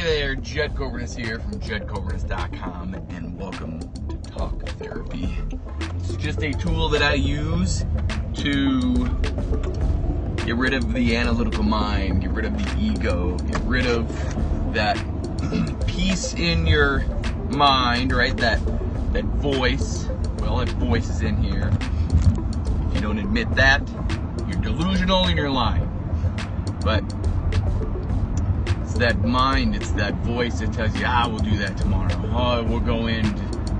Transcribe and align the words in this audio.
Hey 0.00 0.20
there, 0.20 0.34
Jed 0.34 0.74
Coburnus 0.74 1.14
here 1.14 1.38
from 1.38 1.60
JuddCoburnus.com, 1.60 2.94
and 3.10 3.38
welcome 3.38 3.80
to 4.08 4.16
Talk 4.30 4.66
Therapy. 4.78 5.36
It's 5.96 6.16
just 6.16 6.42
a 6.42 6.52
tool 6.52 6.88
that 6.88 7.02
I 7.02 7.12
use 7.12 7.84
to 8.36 8.94
get 10.46 10.56
rid 10.56 10.72
of 10.72 10.94
the 10.94 11.14
analytical 11.14 11.64
mind, 11.64 12.22
get 12.22 12.30
rid 12.30 12.46
of 12.46 12.56
the 12.56 12.80
ego, 12.80 13.36
get 13.40 13.60
rid 13.64 13.86
of 13.86 14.08
that 14.72 14.96
piece 15.86 16.32
in 16.32 16.66
your 16.66 17.00
mind, 17.50 18.10
right? 18.12 18.34
That 18.38 18.58
that 19.12 19.24
voice. 19.24 20.06
Well, 20.38 20.56
that 20.56 20.70
voice 20.70 21.10
is 21.10 21.20
in 21.20 21.36
here. 21.42 21.70
If 22.88 22.94
you 22.94 23.00
don't 23.02 23.18
admit 23.18 23.54
that, 23.54 23.86
you're 24.48 24.62
delusional 24.62 25.26
and 25.26 25.36
you're 25.36 25.50
lying. 25.50 25.86
But 26.82 27.04
that 29.00 29.24
mind, 29.24 29.74
it's 29.74 29.90
that 29.92 30.14
voice 30.16 30.60
that 30.60 30.72
tells 30.74 30.94
you, 30.96 31.04
ah, 31.06 31.26
we'll 31.26 31.38
do 31.38 31.56
that 31.56 31.76
tomorrow. 31.76 32.14
Oh, 32.32 32.62
we'll 32.62 32.80
go 32.80 33.06
in 33.06 33.24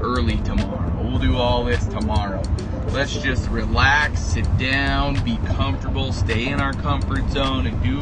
early 0.00 0.38
tomorrow. 0.38 0.90
We'll 1.02 1.18
do 1.18 1.36
all 1.36 1.64
this 1.64 1.86
tomorrow. 1.86 2.42
Let's 2.88 3.14
just 3.14 3.48
relax, 3.50 4.20
sit 4.20 4.46
down, 4.56 5.22
be 5.22 5.36
comfortable, 5.46 6.12
stay 6.12 6.48
in 6.48 6.58
our 6.58 6.72
comfort 6.72 7.28
zone, 7.30 7.66
and 7.66 7.82
do 7.82 8.00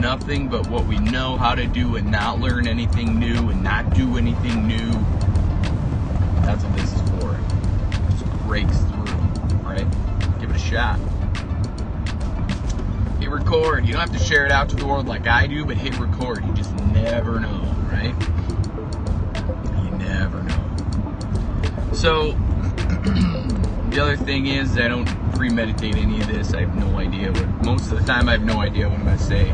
nothing 0.00 0.48
but 0.48 0.68
what 0.68 0.86
we 0.86 0.98
know 0.98 1.36
how 1.36 1.56
to 1.56 1.66
do 1.66 1.96
and 1.96 2.10
not 2.10 2.40
learn 2.40 2.68
anything 2.68 3.18
new 3.18 3.48
and 3.50 3.62
not 3.62 3.92
do 3.92 4.16
anything 4.16 4.68
new. 4.68 4.92
That's 6.42 6.62
what 6.64 6.76
this 6.76 6.92
is 6.92 7.02
for. 7.10 7.34
It 7.34 8.42
breaks 8.46 8.78
through, 8.78 9.16
right? 9.64 9.86
Give 10.40 10.50
it 10.50 10.56
a 10.56 10.58
shot 10.58 11.00
record. 13.34 13.86
You 13.86 13.92
don't 13.92 14.08
have 14.08 14.18
to 14.18 14.24
share 14.24 14.46
it 14.46 14.52
out 14.52 14.68
to 14.70 14.76
the 14.76 14.86
world 14.86 15.06
like 15.06 15.26
I 15.26 15.46
do, 15.46 15.64
but 15.64 15.76
hit 15.76 15.98
record. 15.98 16.44
You 16.46 16.52
just 16.54 16.74
never 16.86 17.40
know, 17.40 17.74
right? 17.90 18.14
You 19.84 19.90
never 19.98 20.42
know. 20.42 21.92
So, 21.92 22.32
the 23.90 23.98
other 24.00 24.16
thing 24.16 24.46
is, 24.46 24.78
I 24.78 24.88
don't 24.88 25.06
premeditate 25.34 25.96
any 25.96 26.20
of 26.20 26.28
this. 26.28 26.54
I 26.54 26.60
have 26.60 26.74
no 26.76 26.98
idea 26.98 27.32
what, 27.32 27.48
most 27.64 27.90
of 27.90 27.98
the 27.98 28.04
time, 28.04 28.28
I 28.28 28.32
have 28.32 28.44
no 28.44 28.60
idea 28.60 28.88
what 28.88 29.00
I'm 29.00 29.04
going 29.04 29.18
to 29.18 29.24
say. 29.24 29.50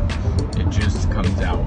It 0.61 0.69
just 0.70 1.11
comes 1.11 1.41
out. 1.41 1.64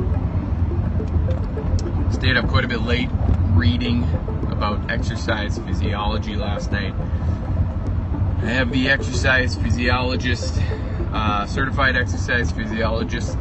Stayed 2.14 2.38
up 2.38 2.47
quite 2.47 2.64
a 2.64 2.67
bit 2.67 2.81
late 2.81 3.09
reading 3.53 4.03
about 4.50 4.91
exercise 4.91 5.58
physiology 5.58 6.36
last 6.36 6.72
night. 6.72 6.94
I 8.44 8.47
have 8.47 8.72
the 8.72 8.89
exercise 8.89 9.56
physiologist 9.56 10.59
uh, 11.14 11.45
certified 11.45 11.95
exercise 11.95 12.52
physiologist 12.52 13.38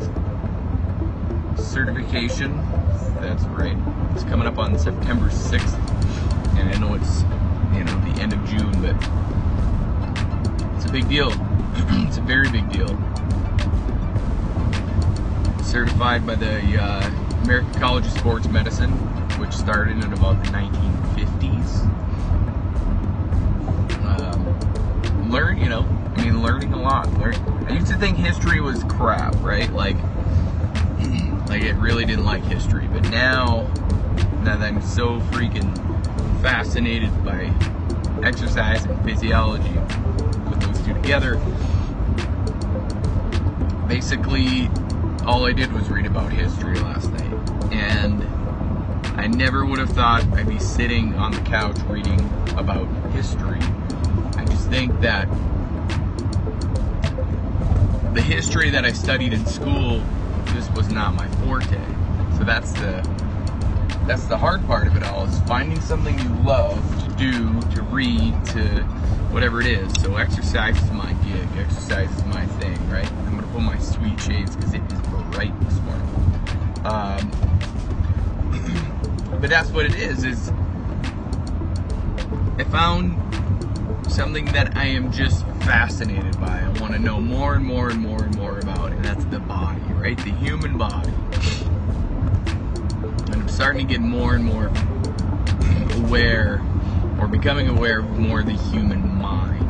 certification. 1.56 2.56
That's 3.20 3.44
right. 3.44 3.76
It's 4.12 4.24
coming 4.24 4.46
up 4.46 4.58
on 4.58 4.78
September 4.78 5.28
6th, 5.30 6.58
and 6.58 6.68
I 6.68 6.78
know 6.78 6.94
it's 6.94 7.22
you 7.72 7.84
know 7.84 7.98
the 8.12 8.20
end 8.20 8.32
of 8.34 8.44
June, 8.44 8.72
but 8.82 8.96
it's 10.76 10.84
a 10.84 10.92
big 10.92 11.08
deal. 11.08 11.30
it's 12.06 12.18
a 12.18 12.22
very 12.22 12.50
big 12.50 12.70
deal. 12.70 12.88
Certified 15.62 16.26
by 16.26 16.34
the 16.34 16.78
uh, 16.78 17.10
American 17.44 17.72
College 17.80 18.04
of 18.06 18.12
Sports 18.12 18.48
Medicine, 18.48 18.90
which 19.40 19.52
started 19.52 20.04
in 20.04 20.12
about 20.12 20.42
the 20.44 20.50
1950s. 20.50 21.21
Learning 26.62 26.80
a 26.80 26.82
lot. 26.82 27.08
I 27.68 27.74
used 27.74 27.88
to 27.88 27.96
think 27.96 28.16
history 28.16 28.60
was 28.60 28.84
crap, 28.84 29.34
right? 29.42 29.72
Like, 29.72 29.96
like 31.48 31.62
it 31.62 31.74
really 31.76 32.04
didn't 32.04 32.24
like 32.24 32.42
history. 32.44 32.86
But 32.86 33.02
now, 33.10 33.66
now 34.42 34.56
that 34.56 34.62
I'm 34.62 34.82
so 34.82 35.20
freaking 35.30 35.72
fascinated 36.42 37.10
by 37.24 37.52
exercise 38.26 38.84
and 38.84 39.02
physiology, 39.04 39.74
put 40.46 40.60
those 40.60 40.80
two 40.84 40.94
together. 40.94 41.36
Basically, 43.88 44.68
all 45.26 45.46
I 45.46 45.52
did 45.52 45.72
was 45.72 45.88
read 45.90 46.06
about 46.06 46.32
history 46.32 46.78
last 46.80 47.10
night, 47.12 47.72
and 47.72 48.22
I 49.18 49.26
never 49.26 49.64
would 49.64 49.78
have 49.78 49.90
thought 49.90 50.24
I'd 50.34 50.48
be 50.48 50.58
sitting 50.58 51.14
on 51.14 51.32
the 51.32 51.40
couch 51.40 51.76
reading 51.88 52.20
about 52.56 52.86
history. 53.12 53.60
I 54.36 54.44
just 54.44 54.68
think 54.70 55.00
that 55.00 55.28
the 58.12 58.20
history 58.20 58.68
that 58.70 58.84
I 58.84 58.92
studied 58.92 59.32
in 59.32 59.46
school 59.46 60.02
just 60.48 60.72
was 60.74 60.90
not 60.90 61.14
my 61.14 61.26
forte. 61.42 61.80
So 62.36 62.44
that's 62.44 62.72
the 62.72 63.02
that's 64.06 64.24
the 64.24 64.36
hard 64.36 64.66
part 64.66 64.86
of 64.86 64.96
it 64.96 65.02
all 65.04 65.26
is 65.26 65.40
finding 65.42 65.80
something 65.80 66.18
you 66.18 66.28
love 66.42 66.78
to 67.04 67.14
do, 67.16 67.60
to 67.70 67.82
read, 67.82 68.34
to 68.46 68.82
whatever 69.30 69.60
it 69.60 69.66
is. 69.66 69.92
So 70.02 70.16
exercise 70.16 70.76
is 70.76 70.90
my 70.90 71.12
gig. 71.24 71.48
Exercise 71.56 72.10
is 72.10 72.24
my 72.24 72.44
thing, 72.58 72.76
right? 72.90 73.10
I'm 73.10 73.36
gonna 73.36 73.46
put 73.52 73.62
my 73.62 73.78
sweet 73.78 74.20
shades 74.20 74.56
because 74.56 74.74
it 74.74 74.82
is 74.92 75.00
bright 75.30 75.58
this 75.60 75.80
morning. 75.80 76.08
Um, 76.84 77.30
but 79.40 79.48
that's 79.48 79.70
what 79.70 79.86
it 79.86 79.94
is. 79.94 80.24
Is 80.24 80.50
I 82.58 82.64
found 82.64 83.31
something 84.08 84.44
that 84.46 84.76
I 84.76 84.86
am 84.86 85.10
just 85.12 85.46
fascinated 85.62 86.40
by. 86.40 86.60
I 86.60 86.68
want 86.80 86.92
to 86.94 86.98
know 86.98 87.20
more 87.20 87.54
and 87.54 87.64
more 87.64 87.88
and 87.88 88.00
more 88.00 88.24
and 88.24 88.36
more 88.36 88.58
about, 88.58 88.92
and 88.92 89.04
that's 89.04 89.24
the 89.26 89.40
body, 89.40 89.80
right? 89.94 90.16
The 90.16 90.32
human 90.32 90.76
body. 90.76 91.12
And 93.32 93.34
I'm 93.34 93.48
starting 93.48 93.86
to 93.86 93.92
get 93.92 94.00
more 94.00 94.34
and 94.34 94.44
more 94.44 94.70
aware, 96.04 96.60
or 97.18 97.26
becoming 97.28 97.68
aware 97.68 98.00
of 98.00 98.18
more 98.18 98.40
of 98.40 98.46
the 98.46 98.52
human 98.52 99.16
mind. 99.20 99.60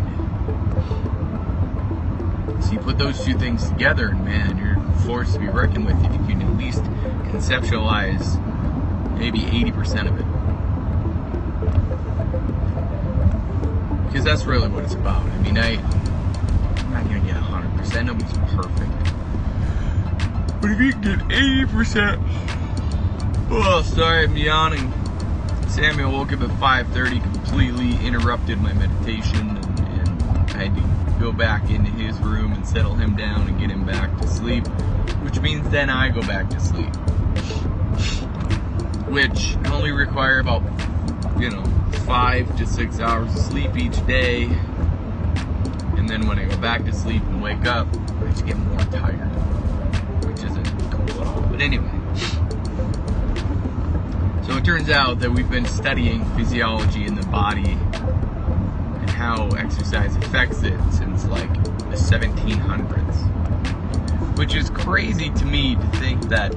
So 2.64 2.72
you 2.72 2.78
put 2.78 2.98
those 2.98 3.24
two 3.24 3.36
things 3.38 3.68
together, 3.68 4.08
and 4.08 4.24
man, 4.24 4.58
you're 4.58 4.80
forced 5.06 5.34
to 5.34 5.40
be 5.40 5.48
reckoned 5.48 5.86
with 5.86 5.96
if 6.04 6.12
you 6.12 6.26
can 6.26 6.42
at 6.42 6.56
least 6.56 6.82
conceptualize 7.32 8.38
maybe 9.18 9.40
80% 9.40 10.08
of 10.08 10.18
it. 10.18 10.26
Because 14.12 14.26
that's 14.26 14.44
really 14.44 14.68
what 14.68 14.84
it's 14.84 14.92
about. 14.92 15.24
I 15.24 15.38
mean, 15.38 15.56
I, 15.56 15.76
I'm 15.76 16.92
not 16.92 17.04
gonna 17.04 17.20
get 17.20 17.36
100%. 17.36 18.04
Nobody's 18.04 18.30
perfect, 18.52 18.92
but 20.60 20.70
if 20.70 20.78
you 20.78 20.92
can 20.92 21.00
get 21.00 21.18
80%, 21.28 22.22
oh, 23.50 23.82
sorry, 23.82 24.24
I'm 24.24 24.36
yawning. 24.36 24.92
Samuel 25.66 26.12
woke 26.12 26.34
up 26.34 26.42
at 26.42 26.50
5:30, 26.50 27.22
completely 27.22 28.06
interrupted 28.06 28.60
my 28.60 28.74
meditation, 28.74 29.56
and, 29.56 29.78
and 29.80 30.22
I 30.50 30.64
had 30.64 30.76
to 30.76 30.82
go 31.18 31.32
back 31.32 31.70
into 31.70 31.90
his 31.92 32.18
room 32.18 32.52
and 32.52 32.68
settle 32.68 32.94
him 32.94 33.16
down 33.16 33.48
and 33.48 33.58
get 33.58 33.70
him 33.70 33.86
back 33.86 34.14
to 34.18 34.28
sleep, 34.28 34.66
which 35.22 35.40
means 35.40 35.66
then 35.70 35.88
I 35.88 36.10
go 36.10 36.20
back 36.20 36.50
to 36.50 36.60
sleep, 36.60 36.94
which 39.08 39.56
only 39.72 39.92
require 39.92 40.40
about, 40.40 40.62
you 41.40 41.48
know, 41.48 41.64
five 42.04 42.56
to 42.56 42.66
six 42.66 43.00
hours 43.00 43.34
of 43.34 43.40
sleep 43.40 43.76
each 43.76 44.04
day. 44.06 44.44
And 45.96 46.08
then 46.08 46.26
when 46.26 46.38
I 46.38 46.44
go 46.44 46.56
back 46.58 46.84
to 46.84 46.92
sleep 46.92 47.22
and 47.22 47.42
wake 47.42 47.66
up, 47.66 47.86
I 48.20 48.30
just 48.30 48.46
get 48.46 48.56
more 48.56 48.78
tired, 48.78 49.28
which 50.26 50.42
isn't 50.42 50.64
cool 50.90 51.10
at 51.10 51.26
all. 51.26 51.40
But 51.42 51.60
anyway. 51.60 51.90
So 54.46 54.56
it 54.56 54.64
turns 54.64 54.90
out 54.90 55.20
that 55.20 55.30
we've 55.30 55.50
been 55.50 55.66
studying 55.66 56.24
physiology 56.36 57.06
in 57.06 57.14
the 57.14 57.26
body 57.26 57.70
and 57.70 59.10
how 59.10 59.48
exercise 59.50 60.16
affects 60.16 60.62
it 60.62 60.78
since 60.92 61.24
like 61.26 61.52
the 61.62 61.96
1700s. 61.96 62.98
Which 64.36 64.54
is 64.54 64.70
crazy 64.70 65.30
to 65.30 65.44
me 65.44 65.76
to 65.76 65.86
think 65.98 66.22
that 66.28 66.52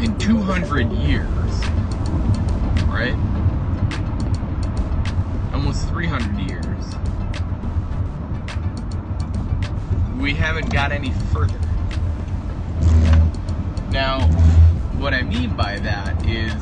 in 0.00 0.18
200 0.18 0.90
years, 0.92 1.28
right? 2.94 3.14
Almost 5.52 5.88
300 5.88 6.48
years. 6.48 6.94
We 10.20 10.32
haven't 10.34 10.72
got 10.72 10.92
any 10.92 11.10
further. 11.32 11.58
Now, 13.90 14.20
what 14.98 15.12
I 15.12 15.22
mean 15.22 15.56
by 15.56 15.80
that 15.80 16.24
is, 16.24 16.54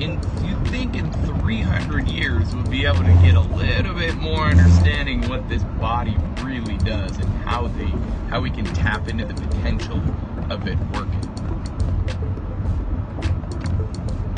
in 0.00 0.20
you 0.44 0.56
think 0.70 0.94
in 0.94 1.12
300 1.12 2.08
years 2.08 2.54
we'll 2.54 2.64
be 2.66 2.84
able 2.84 2.98
to 2.98 3.20
get 3.22 3.34
a 3.34 3.40
little 3.40 3.94
bit 3.94 4.14
more 4.14 4.46
understanding 4.46 5.28
what 5.28 5.48
this 5.48 5.64
body 5.80 6.16
really 6.42 6.78
does 6.78 7.16
and 7.18 7.28
how 7.44 7.66
they 7.68 7.92
how 8.30 8.40
we 8.40 8.50
can 8.50 8.64
tap 8.64 9.08
into 9.08 9.24
the 9.24 9.34
potential 9.34 10.00
of 10.50 10.66
it 10.68 10.78
working. 10.92 11.43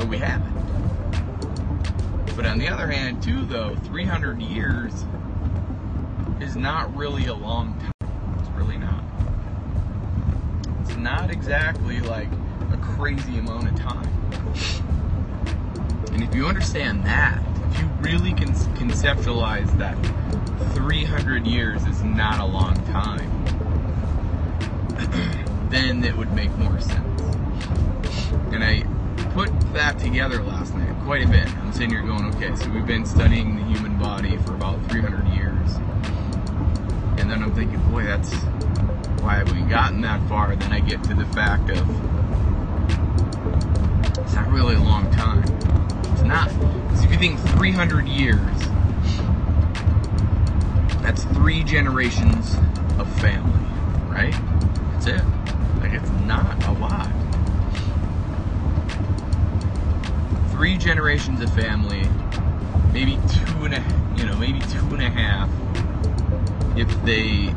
We 0.09 0.19
haven't. 0.19 0.55
But 2.37 2.47
on 2.47 2.59
the 2.59 2.69
other 2.69 2.87
hand, 2.87 3.23
too, 3.23 3.45
though, 3.47 3.75
300 3.77 4.41
years 4.41 4.93
is 6.41 6.55
not 6.55 6.95
really 6.95 7.27
a 7.27 7.35
long 7.35 7.79
time. 7.81 8.37
It's 8.39 8.51
really 8.51 8.77
not. 8.77 9.03
It's 10.83 10.97
not 10.97 11.31
exactly 11.31 12.01
like 12.01 12.29
a 12.73 12.77
crazy 12.77 13.39
amount 13.39 13.69
of 13.69 13.77
time. 13.77 14.07
And 16.13 16.23
if 16.23 16.35
you 16.35 16.47
understand 16.47 17.05
that, 17.05 17.43
if 17.71 17.81
you 17.81 17.87
really 18.01 18.33
can 18.33 18.53
conceptualize 18.53 19.77
that 19.79 19.97
300 20.75 21.47
years 21.47 21.85
is 21.87 22.03
not 22.03 22.41
a 22.41 22.45
long 22.45 22.75
time, 22.87 23.31
then 25.71 26.05
it 26.05 26.17
would 26.17 26.33
make 26.33 26.55
more 26.59 26.79
sense. 26.81 27.23
And 28.53 28.63
I 28.63 28.85
put 29.37 29.51
that 29.75 29.99
together 29.99 30.43
last 30.43 30.75
night 30.75 30.99
quite 31.05 31.23
a 31.23 31.29
bit. 31.29 31.47
I'm 31.59 31.71
sitting 31.71 31.91
here 31.91 32.01
going, 32.01 32.25
okay, 32.37 32.57
so 32.57 32.71
we've 32.71 32.87
been 32.87 33.05
studying 33.05 33.55
the 33.55 33.65
human 33.65 33.99
body 33.99 34.39
for 34.39 34.55
about 34.55 34.83
300 34.91 35.29
years. 35.29 35.75
And 37.21 37.31
then 37.31 37.43
I'm 37.43 37.55
thinking, 37.55 37.79
boy, 37.91 38.05
that's 38.05 38.33
why 39.21 39.35
have 39.35 39.53
we 39.53 39.61
gotten 39.69 40.01
that 40.01 40.27
far? 40.27 40.57
Then 40.57 40.73
I 40.73 40.81
get 40.81 41.05
to 41.05 41.15
the 41.15 41.27
fact 41.27 41.69
of 41.69 41.87
it's 44.25 44.35
not 44.35 44.49
really 44.49 44.75
a 44.75 44.81
long 44.81 45.11
time. 45.11 45.43
It's 46.15 46.23
not. 46.23 46.49
Because 46.89 47.05
if 47.05 47.11
you 47.11 47.19
think 47.19 47.39
300 47.39 48.09
years, 48.09 48.39
that's 51.03 51.25
three 51.25 51.63
generations 51.63 52.57
of 52.99 53.07
family, 53.21 53.53
right? 54.09 54.35
That's 54.93 55.09
it. 55.09 55.23
Like, 55.83 55.93
it's 55.93 56.11
not 56.25 56.67
a 56.67 56.73
lot. 56.73 57.11
Three 60.57 60.79
generations 60.79 61.43
of 61.43 61.53
family, 61.55 62.09
maybe 62.91 63.19
two 63.29 63.67
and 63.67 63.75
a, 63.75 63.85
you 64.17 64.25
know, 64.25 64.35
maybe 64.39 64.59
two 64.61 64.87
and 64.95 65.03
a 65.03 65.11
half, 65.11 65.51
if 66.79 66.89
they 67.05 67.53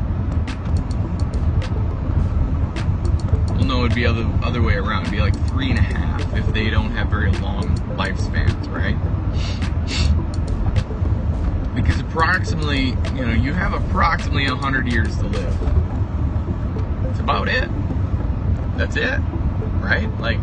well 3.54 3.64
no 3.64 3.84
it'd 3.86 3.94
be 3.94 4.04
other 4.04 4.28
other 4.42 4.60
way 4.60 4.74
around. 4.74 5.06
It'd 5.06 5.12
be 5.12 5.20
like 5.20 5.34
three 5.48 5.70
and 5.70 5.78
a 5.78 5.82
half 5.82 6.36
if 6.36 6.46
they 6.52 6.68
don't 6.68 6.90
have 6.90 7.08
very 7.08 7.32
long 7.32 7.74
lifespans 7.96 8.68
right? 8.70 8.96
Because 11.74 12.00
approximately 12.00 12.88
you 13.16 13.26
know 13.26 13.32
you 13.32 13.54
have 13.54 13.72
approximately 13.72 14.46
100 14.46 14.92
years 14.92 15.16
to 15.16 15.24
live. 15.26 15.60
That's 17.02 17.20
about 17.20 17.48
it. 17.48 17.70
That's 18.76 18.96
it 18.96 19.20
right? 19.80 20.10
Like 20.20 20.38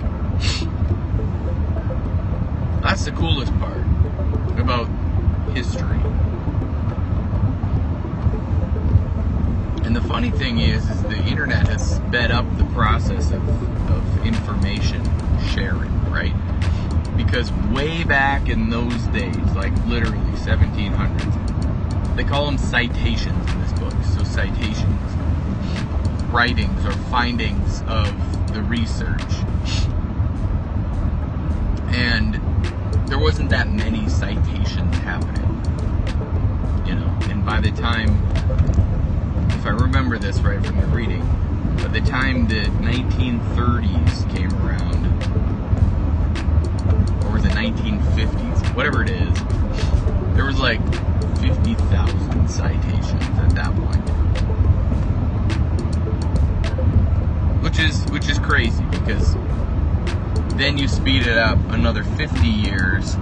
that's 2.87 3.05
the 3.05 3.11
coolest 3.11 3.57
part 3.59 3.83
about 4.57 4.87
history 5.53 5.99
And 9.87 9.95
the 9.95 10.01
funny 10.01 10.31
thing 10.31 10.59
is, 10.59 10.89
is 10.89 11.01
the 11.03 11.15
internet 11.15 11.65
has 11.69 11.95
sped 11.95 12.29
up 12.29 12.45
the 12.57 12.65
process 12.65 13.31
of, 13.31 13.89
of 13.89 14.25
information 14.25 15.01
sharing, 15.47 15.89
right? 16.11 16.33
Because 17.15 17.53
way 17.71 18.03
back 18.03 18.49
in 18.49 18.69
those 18.69 19.01
days, 19.07 19.37
like 19.55 19.71
literally 19.85 20.17
1700s, 20.39 22.15
they 22.17 22.25
call 22.25 22.47
them 22.47 22.57
citations 22.57 23.49
in 23.49 23.61
this 23.61 23.71
book. 23.79 23.93
So 24.13 24.25
citations, 24.25 25.13
writings 26.33 26.85
or 26.85 26.91
findings 27.09 27.81
of 27.87 28.53
the 28.53 28.61
research. 28.63 29.31
And 31.95 32.41
there 33.07 33.19
wasn't 33.19 33.49
that 33.49 33.69
many 33.69 34.07
citations 34.09 34.95
happening, 34.97 35.49
you 36.85 36.95
know. 36.95 37.17
And 37.29 37.45
by 37.45 37.61
the 37.61 37.71
time 37.71 38.21
if 39.51 39.65
I 39.65 39.69
remember 39.69 40.19
this 40.19 40.39
right 40.39 40.63
from 40.63 40.79
the 40.79 40.87
reading, 40.87 41.21
by 41.77 41.87
the 41.87 42.01
time 42.01 42.47
the 42.47 42.65
1930s 42.65 44.35
came 44.35 44.53
around, 44.61 45.05
or 47.25 47.33
was 47.33 47.45
it 47.45 47.51
1950s, 47.51 48.75
whatever 48.75 49.03
it 49.03 49.09
is, 49.09 49.33
there 50.35 50.45
was 50.45 50.59
like 50.59 50.79
50,000 51.39 52.47
citations 52.49 53.39
at 53.39 53.49
that 53.55 53.73
point. 53.75 54.03
Which 57.63 57.79
is 57.79 58.05
which 58.11 58.29
is 58.29 58.37
crazy 58.39 58.83
because 58.91 59.35
then 60.57 60.77
you 60.77 60.87
speed 60.87 61.27
it 61.27 61.37
up 61.37 61.57
another 61.69 62.03
50 62.03 62.47
years 62.47 63.15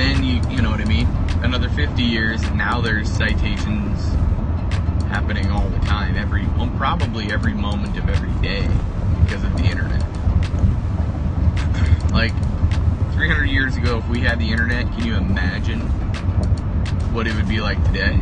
then 0.00 0.24
you 0.24 0.40
you 0.48 0.62
know 0.62 0.70
what 0.70 0.80
I 0.80 0.84
mean? 0.84 1.06
Another 1.42 1.68
50 1.68 2.02
years, 2.02 2.42
now 2.52 2.80
there's 2.80 3.10
citations 3.10 4.08
happening 5.08 5.50
all 5.50 5.68
the 5.68 5.78
time, 5.80 6.16
every 6.16 6.46
well, 6.56 6.70
probably 6.76 7.30
every 7.30 7.52
moment 7.54 7.96
of 7.98 8.08
every 8.08 8.32
day 8.40 8.66
because 9.24 9.44
of 9.44 9.56
the 9.56 9.64
internet. 9.64 10.00
like 12.12 12.32
300 13.12 13.44
years 13.46 13.76
ago, 13.76 13.98
if 13.98 14.08
we 14.08 14.20
had 14.20 14.38
the 14.38 14.50
internet, 14.50 14.86
can 14.92 15.04
you 15.04 15.16
imagine 15.16 15.80
what 17.12 17.26
it 17.26 17.34
would 17.34 17.48
be 17.48 17.60
like 17.60 17.82
today? 17.84 18.20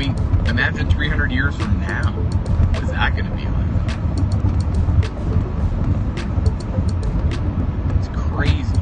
Mean, 0.00 0.16
imagine 0.46 0.88
300 0.88 1.30
years 1.30 1.54
from 1.54 1.78
now. 1.78 2.12
What 2.72 2.84
is 2.84 2.88
that 2.88 3.12
going 3.14 3.26
to 3.26 3.36
be 3.36 3.44
like? 3.44 3.66
It's 7.98 8.08
crazy. 8.08 8.78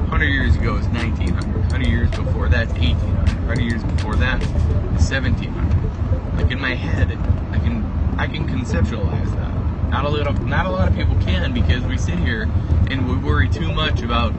100 0.00 0.24
years 0.24 0.56
ago 0.56 0.76
is 0.76 0.86
1900. 0.88 1.44
100 1.44 1.86
years 1.86 2.10
before 2.12 2.48
that's 2.48 2.72
1800. 2.72 3.36
100 3.36 3.60
years 3.60 3.84
before 3.84 4.16
that 4.16 4.42
is 4.42 4.48
1700. 4.48 6.38
Like 6.42 6.50
in 6.50 6.58
my 6.58 6.74
head, 6.74 7.12
I 7.52 7.58
can 7.58 7.84
I 8.16 8.26
can 8.26 8.48
conceptualize 8.48 9.30
that. 9.36 9.90
Not 9.90 10.06
a 10.06 10.08
lot 10.08 10.26
of 10.26 10.46
not 10.46 10.64
a 10.64 10.70
lot 10.70 10.88
of 10.88 10.96
people 10.96 11.16
can 11.20 11.52
because 11.52 11.82
we 11.82 11.98
sit 11.98 12.18
here 12.18 12.48
and 12.90 13.06
we 13.06 13.16
worry 13.18 13.50
too 13.50 13.74
much 13.74 14.00
about 14.00 14.32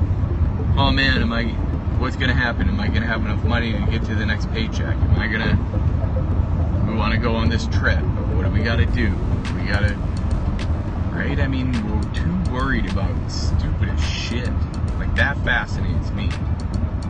oh 0.77 0.89
man, 0.91 1.21
am 1.21 1.31
I 1.31 1.43
what's 2.05 2.17
gonna 2.17 2.35
happen? 2.35 2.69
Am 2.69 2.79
I 2.79 2.87
gonna 2.87 3.07
have 3.07 3.25
enough 3.25 3.43
money 3.45 3.71
to 3.71 3.79
get 3.89 4.03
to 4.05 4.13
the 4.13 4.27
next 4.27 4.47
paycheck? 4.51 4.95
Am 4.95 5.17
I 5.17 5.25
gonna 5.25 5.57
we 6.87 6.93
want 6.93 7.13
to 7.13 7.19
go 7.19 7.33
on 7.33 7.49
this 7.49 7.65
trip? 7.65 7.99
What 8.35 8.45
do 8.45 8.51
we 8.51 8.61
got 8.61 8.75
to 8.75 8.85
do? 8.85 9.09
We 9.55 9.63
got 9.63 9.79
to 9.79 9.95
right? 11.11 11.39
I 11.39 11.47
mean, 11.47 11.71
we're 11.89 12.13
too 12.13 12.51
worried 12.53 12.91
about 12.91 13.31
stupid 13.31 13.89
as 13.89 13.99
shit. 14.03 14.51
Like, 14.99 15.15
that 15.15 15.35
fascinates 15.43 16.11
me. 16.11 16.29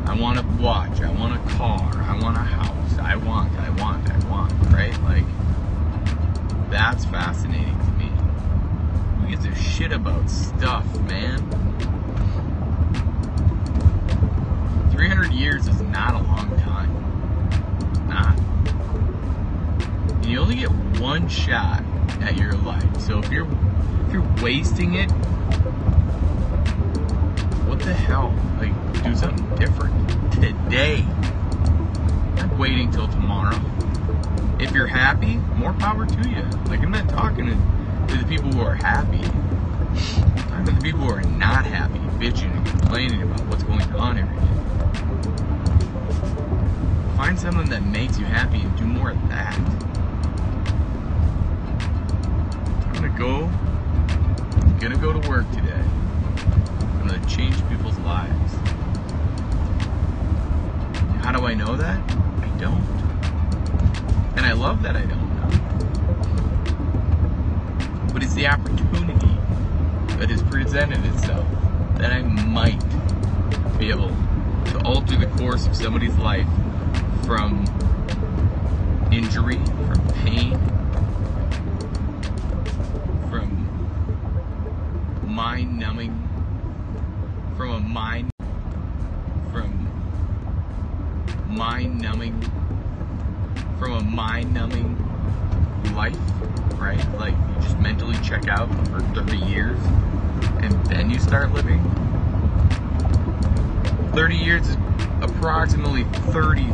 I 0.05 0.15
want 0.17 0.39
a 0.39 0.43
watch, 0.63 1.01
I 1.01 1.11
want 1.11 1.35
a 1.35 1.49
car, 1.55 1.91
I 2.01 2.17
want 2.21 2.37
a 2.37 2.39
house, 2.39 2.97
I 2.97 3.17
want, 3.17 3.51
I 3.59 3.69
want, 3.71 4.09
I 4.09 4.29
want, 4.29 4.53
right? 4.71 4.97
Like, 5.03 5.25
that's 6.71 7.03
fascinating 7.03 7.77
to 7.77 7.91
me. 7.97 8.11
Who 9.19 9.27
gives 9.27 9.43
a 9.43 9.55
shit 9.61 9.91
about 9.91 10.29
stuff, 10.29 10.85
man? 11.01 11.41
300 14.95 15.33
years 15.33 15.67
is 15.67 15.81
not 15.81 16.13
a 16.13 16.19
long 16.19 16.57
time. 16.61 18.07
Not. 18.07 18.39
And 20.15 20.25
you 20.25 20.39
only 20.39 20.55
get 20.55 20.71
one 21.01 21.27
shot 21.27 21.83
at 22.21 22.37
your 22.37 22.53
life. 22.53 23.01
So 23.01 23.19
if 23.19 23.29
you're 23.29 23.47
if 24.07 24.13
you're 24.13 24.35
wasting 24.41 24.95
it, 24.95 25.11
what 27.67 27.79
the 27.79 27.93
hell? 27.93 28.33
Like, 28.57 29.03
do 29.03 29.13
something 29.17 29.55
different 29.57 30.31
today. 30.31 31.05
Not 32.37 32.57
waiting 32.57 32.89
till 32.89 33.09
tomorrow. 33.09 33.59
If 34.59 34.71
you're 34.71 34.87
happy, 34.87 35.35
more 35.57 35.73
power 35.73 36.05
to 36.05 36.29
you. 36.29 36.43
Like, 36.69 36.79
I'm 36.79 36.91
not 36.91 37.09
talking 37.09 37.47
to, 37.47 38.13
to 38.13 38.23
the 38.23 38.25
people 38.29 38.49
who 38.53 38.61
are 38.61 38.75
happy. 38.75 39.17
I'm 39.23 40.47
talking 40.47 40.65
to 40.67 40.71
the 40.71 40.81
people 40.81 41.01
who 41.01 41.09
are 41.09 41.21
not 41.21 41.65
happy, 41.65 41.99
bitching 42.17 42.55
and 42.55 42.65
complaining 42.65 43.23
about 43.23 43.45
what's 43.47 43.63
going 43.63 43.81
on 43.93 44.17
every 44.19 44.35
day. 44.37 44.64
Find 47.17 47.39
something 47.39 47.69
that 47.69 47.83
makes 47.83 48.19
you 48.19 48.25
happy 48.25 48.61
and 48.61 48.77
do 48.77 48.85
more 48.85 49.11
of 49.11 49.29
that. 49.29 49.57
I'm 52.85 52.93
gonna 52.93 53.17
go 53.17 53.49
I'm 54.75 54.77
gonna 54.79 54.97
go 54.97 55.13
to 55.13 55.29
work 55.29 55.49
today. 55.51 55.83
I'm 56.81 57.07
gonna 57.07 57.25
change 57.27 57.55
people's 57.69 57.97
lives. 57.99 58.53
How 61.23 61.31
do 61.31 61.45
I 61.45 61.53
know 61.53 61.75
that? 61.75 61.97
I 62.41 62.47
don't. 62.59 62.83
And 64.35 64.45
I 64.45 64.51
love 64.51 64.83
that 64.83 64.95
I 64.95 65.05
don't 65.05 65.35
know. 65.35 65.49
But 68.13 68.21
it's 68.21 68.33
the 68.33 68.47
opportunity 68.47 69.35
that 70.17 70.29
has 70.29 70.43
presented 70.43 71.03
itself 71.05 71.47
that 71.95 72.11
I 72.11 72.21
might 72.21 72.83
be 73.79 73.89
able 73.89 74.09
alter 74.83 75.17
the 75.17 75.27
course 75.37 75.67
of 75.67 75.75
somebody's 75.75 76.15
life 76.17 76.47
from 77.25 77.65
injury, 79.11 79.57
from 79.57 80.07
pain, 80.23 80.59
from 83.29 83.51
mind 85.27 85.77
numbing 85.77 86.25
from 87.55 87.71
a 87.71 87.79
mind 87.79 88.29
from 89.51 89.87
mind 91.47 92.01
numbing, 92.01 92.41
from 93.79 93.93
a 93.93 94.03
mind 94.03 94.53
numbing 94.53 94.97
life, 95.95 96.17
right? 96.73 97.01
Like 97.17 97.33
you 97.33 97.61
just 97.61 97.79
mentally 97.79 98.17
check 98.21 98.49
out 98.49 98.69
for 98.87 98.99
30 99.13 99.37
years 99.37 99.79
and 100.61 100.85
then 100.87 101.09
you 101.09 101.19
start 101.19 101.53
living. 101.53 102.04
30 104.15 104.35
years 104.37 104.69
is 104.69 104.77
approximately 105.19 106.05
30, 106.31 106.61
you 106.61 106.67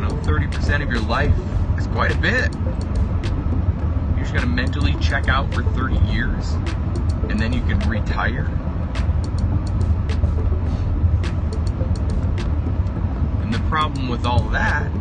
know, 0.00 0.10
30% 0.22 0.82
of 0.82 0.90
your 0.90 1.00
life 1.00 1.32
is 1.78 1.86
quite 1.86 2.14
a 2.14 2.18
bit. 2.18 2.54
You're 4.14 4.20
just 4.20 4.34
gonna 4.34 4.46
mentally 4.46 4.94
check 5.00 5.28
out 5.28 5.52
for 5.54 5.62
30 5.62 5.96
years 6.12 6.52
and 7.30 7.40
then 7.40 7.54
you 7.54 7.62
can 7.62 7.78
retire. 7.88 8.44
And 13.42 13.52
the 13.52 13.60
problem 13.70 14.10
with 14.10 14.26
all 14.26 14.42
that 14.50 14.92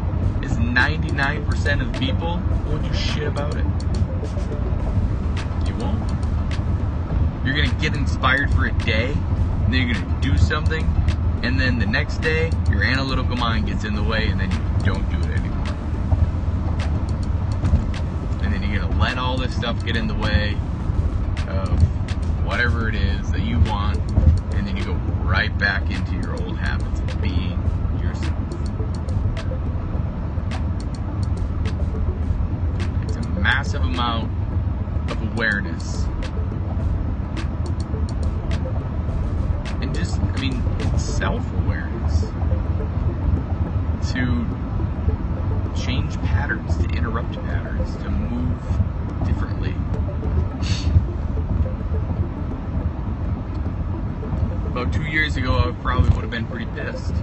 is 0.41 0.53
99% 0.53 1.81
of 1.81 1.99
people 1.99 2.41
won't 2.65 2.81
do 2.81 2.93
shit 2.93 3.27
about 3.27 3.55
it. 3.55 3.65
You 5.67 5.75
won't. 5.75 5.99
You're 7.45 7.55
gonna 7.55 7.77
get 7.81 7.93
inspired 7.93 8.51
for 8.51 8.67
a 8.67 8.71
day, 8.71 9.11
and 9.11 9.73
then 9.73 9.85
you're 9.85 9.95
gonna 9.95 10.21
do 10.21 10.37
something, 10.37 10.85
and 11.43 11.59
then 11.59 11.79
the 11.79 11.85
next 11.85 12.17
day, 12.17 12.51
your 12.69 12.83
analytical 12.83 13.35
mind 13.35 13.67
gets 13.67 13.83
in 13.83 13.95
the 13.95 14.03
way, 14.03 14.27
and 14.27 14.39
then 14.39 14.51
you 14.51 14.85
don't 14.93 15.09
do 15.09 15.17
it 15.19 15.37
anymore. 15.37 15.67
And 18.43 18.53
then 18.53 18.63
you're 18.63 18.81
gonna 18.81 18.99
let 18.99 19.17
all 19.17 19.37
this 19.37 19.55
stuff 19.55 19.83
get 19.85 19.95
in 19.95 20.07
the 20.07 20.15
way 20.15 20.57
of 21.47 21.69
whatever 22.45 22.87
it 22.89 22.95
is 22.95 23.31
that 23.31 23.41
you 23.41 23.59
want, 23.61 23.97
and 24.53 24.67
then 24.67 24.75
you 24.77 24.83
go 24.83 24.93
right 25.23 25.55
back 25.57 25.89
into 25.91 26.13
your 26.15 26.33
old 26.41 26.57
habits 26.57 26.99
of 26.99 27.21
being 27.21 27.59
yourself. 28.01 28.33
It's 33.03 33.17
a 33.17 33.29
massive 33.39 33.81
amount 33.81 34.31
of 35.11 35.21
awareness. 35.33 36.05
I 40.37 40.39
mean, 40.39 40.63
it's 40.81 41.03
self 41.03 41.43
awareness. 41.53 42.21
To 44.11 44.45
change 45.75 46.15
patterns, 46.21 46.77
to 46.77 46.85
interrupt 46.95 47.33
patterns, 47.41 47.95
to 48.03 48.09
move 48.11 48.61
differently. 49.25 49.73
About 54.67 54.93
two 54.93 55.05
years 55.05 55.37
ago, 55.37 55.57
I 55.57 55.71
probably 55.81 56.11
would 56.11 56.21
have 56.21 56.29
been 56.29 56.45
pretty 56.45 56.67
pissed. 56.67 57.15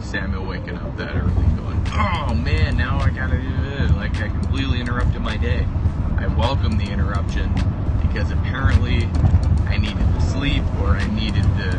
Samuel 0.00 0.46
waking 0.46 0.78
up 0.78 0.96
that 0.96 1.14
early, 1.14 1.34
going, 1.58 1.86
"Oh 1.92 2.32
man, 2.32 2.78
now 2.78 2.98
I 2.98 3.10
gotta 3.10 3.36
do 3.36 3.56
this." 3.62 3.90
Like 3.92 4.16
I 4.22 4.28
completely 4.28 4.80
interrupted 4.80 5.20
my 5.20 5.36
day. 5.36 5.66
I 6.16 6.28
welcome 6.28 6.78
the 6.78 6.90
interruption 6.90 7.52
because 8.12 8.32
apparently 8.32 9.04
I 9.66 9.76
needed 9.76 9.98
to 9.98 10.20
sleep 10.20 10.64
or 10.80 10.96
I 10.96 11.06
needed 11.14 11.44
to 11.44 11.76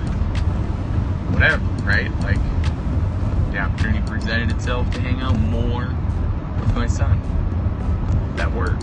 whatever, 1.34 1.64
right? 1.84 2.10
Like 2.22 2.40
the 3.52 3.58
opportunity 3.58 4.02
presented 4.08 4.50
itself 4.56 4.90
to 4.92 5.02
hang 5.02 5.20
out 5.20 5.38
more 5.38 5.94
with 6.58 6.74
my 6.74 6.88
son. 6.88 7.20
That 8.38 8.50
works. 8.54 8.82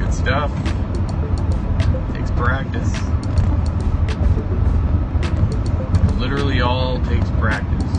Good 0.00 0.12
stuff. 0.12 0.50
Takes 2.12 2.32
practice. 2.32 2.92
Literally 6.18 6.60
all 6.60 7.00
takes 7.04 7.30
practice. 7.38 7.92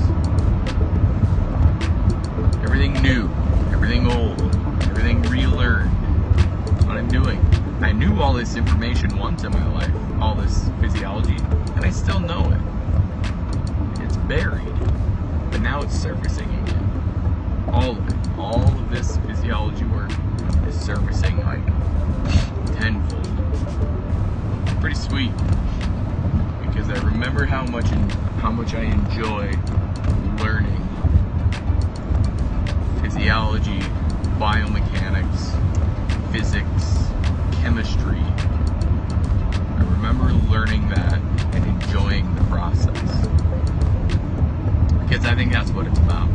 Everything 2.61 2.93
new, 3.01 3.29
everything 3.71 4.11
old, 4.11 4.62
everything 5.03 5.31
relearned. 5.31 5.91
That's 6.65 6.85
what 6.85 6.95
I'm 6.95 7.09
doing. 7.09 7.39
I 7.81 7.91
knew 7.91 8.21
all 8.21 8.31
this 8.33 8.55
information 8.55 9.17
once 9.17 9.43
in 9.43 9.51
my 9.51 9.67
life, 9.73 9.91
all 10.21 10.33
this 10.33 10.69
physiology, 10.79 11.35
and 11.75 11.83
I 11.83 11.89
still 11.89 12.21
know 12.21 12.49
it. 12.51 14.01
It's 14.01 14.15
buried, 14.15 14.73
but 15.51 15.59
now 15.59 15.81
it's 15.81 15.93
surfacing 15.93 16.47
again. 16.47 17.65
All 17.73 17.97
of 17.97 18.07
it, 18.07 18.15
all 18.37 18.63
of 18.63 18.89
this 18.89 19.17
physiology 19.17 19.83
work 19.85 20.11
is 20.67 20.79
surfacing 20.79 21.37
like 21.43 21.65
tenfold. 22.77 23.27
Pretty 24.79 24.95
sweet 24.95 25.31
because 26.65 26.89
I 26.89 26.97
remember 27.05 27.45
how 27.45 27.65
much 27.65 27.87
how 28.39 28.51
much 28.51 28.73
I 28.73 28.83
enjoyed 28.83 29.59
learning 30.39 30.79
physiology, 33.01 33.81
biomechanics, 34.43 35.53
physics, 36.33 37.07
chemistry. 37.61 38.19
I 38.19 39.87
remember 39.89 40.33
learning 40.51 40.89
that 40.89 41.13
and 41.53 41.65
enjoying 41.65 42.35
the 42.35 42.43
process. 42.43 43.27
Because 44.99 45.25
I 45.25 45.33
think 45.33 45.53
that's 45.53 45.71
what 45.71 45.87
it's 45.87 45.97
about. 45.97 46.27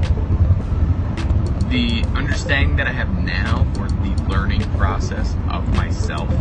The 1.69 2.03
understanding 2.15 2.77
that 2.77 2.87
I 2.87 2.93
have 2.93 3.15
now 3.23 3.67
for 3.75 3.87
the 3.89 4.25
learning 4.27 4.63
process 4.79 5.35
of 5.51 5.69
myself 5.77 6.33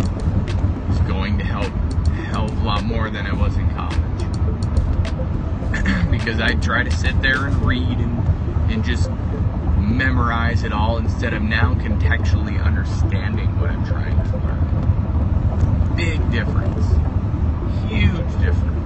is 0.90 1.00
going 1.00 1.38
to 1.38 1.44
help 1.44 1.66
a 1.66 2.22
hell 2.30 2.50
a 2.50 2.64
lot 2.64 2.86
more 2.86 3.10
than 3.10 3.28
I 3.28 3.34
was 3.34 3.58
in 3.58 3.70
college. 3.76 3.98
because 6.12 6.40
I 6.40 6.54
try 6.54 6.84
to 6.84 6.92
sit 6.92 7.22
there 7.22 7.46
and 7.48 7.62
read 7.66 7.98
and, 7.98 8.72
and 8.72 8.86
just 8.86 9.10
memorize 9.98 10.64
it 10.64 10.72
all 10.72 10.98
instead 10.98 11.34
of 11.34 11.42
now 11.42 11.74
contextually 11.76 12.64
understanding 12.64 13.60
what 13.60 13.72
I'm 13.72 13.86
trying 13.86 14.16
to 14.16 14.38
learn. 14.38 15.96
Big 15.96 16.32
difference. 16.32 16.86
Huge 17.90 18.40
difference. 18.40 18.78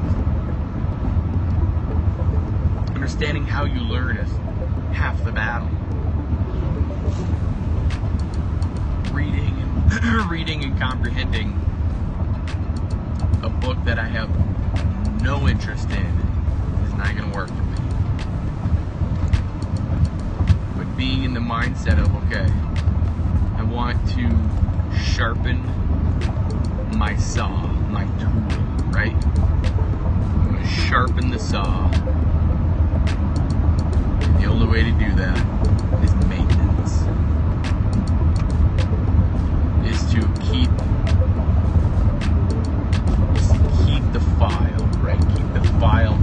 Understanding 2.96 3.46
how 3.46 3.66
you 3.66 3.82
learn 3.82 4.18
is 4.18 4.32
half 4.96 5.22
the 5.26 5.32
battle. 5.32 5.68
Reading 9.14 9.54
and 9.60 10.32
reading 10.32 10.64
and 10.64 10.80
comprehending 10.80 11.60
a 13.44 13.50
book 13.50 13.78
that 13.84 14.00
I 14.00 14.06
have 14.06 14.30
no 15.22 15.48
interest 15.48 15.90
in 15.90 16.06
is 16.86 16.94
not 16.94 17.16
going 17.18 17.30
to 17.30 17.36
work 17.38 17.50
for 17.50 17.54
me. 17.54 17.78
But 20.78 20.96
being 20.98 21.24
in 21.24 21.34
the 21.34 21.41
mindset 21.52 22.00
of, 22.00 22.16
okay, 22.24 22.48
I 23.58 23.64
want 23.64 23.98
to 24.12 24.98
sharpen 24.98 25.62
my 26.98 27.14
saw, 27.18 27.50
my 27.90 28.06
tool, 28.22 28.42
right? 28.90 29.14
I'm 29.36 30.52
going 30.52 30.64
to 30.64 30.66
sharpen 30.70 31.30
the 31.30 31.38
saw. 31.38 31.92
And 34.22 34.42
the 34.42 34.46
only 34.46 34.66
way 34.66 34.84
to 34.84 34.92
do 34.92 35.14
that 35.16 35.38
is 36.02 36.16
maintenance. 36.28 37.02
Is 39.86 40.10
to 40.14 40.22
keep 40.40 40.72
keep 43.86 44.14
the 44.14 44.22
file, 44.40 44.86
right? 45.04 45.20
Keep 45.36 45.52
the 45.52 45.68
file 45.82 46.21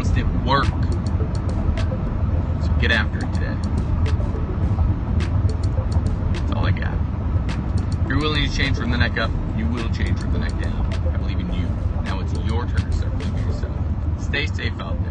constant 0.00 0.46
work. 0.46 0.64
So 2.64 2.72
get 2.80 2.90
after 2.90 3.18
it 3.18 3.34
today. 3.34 3.54
That's 6.32 6.52
all 6.52 6.64
I 6.64 6.70
got. 6.70 6.94
If 8.00 8.08
you're 8.08 8.18
willing 8.18 8.48
to 8.48 8.56
change 8.56 8.78
from 8.78 8.92
the 8.92 8.96
neck 8.96 9.18
up, 9.18 9.30
you 9.58 9.66
will 9.66 9.90
change 9.90 10.18
from 10.18 10.32
the 10.32 10.38
neck 10.38 10.58
down. 10.58 10.86
I 11.12 11.18
believe 11.18 11.38
in 11.38 11.52
you. 11.52 11.68
Now 12.04 12.18
it's 12.20 12.32
your 12.32 12.66
turn 12.66 12.90
to 12.90 12.92
start 12.92 13.18
believing 13.18 13.40
in 13.40 13.46
yourself. 13.48 13.76
Stay 14.22 14.46
safe 14.46 14.72
out 14.80 14.96
there. 15.04 15.09